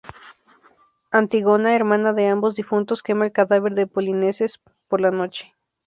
Antígona, 1.11 1.75
hermana 1.75 2.11
de 2.11 2.25
ambos 2.27 2.55
difuntos, 2.55 3.03
quema 3.03 3.25
el 3.25 3.31
cadáver 3.31 3.75
de 3.75 3.85
Polinices 3.85 4.59
por 4.87 4.99
la 4.99 5.11
noche. 5.11 5.53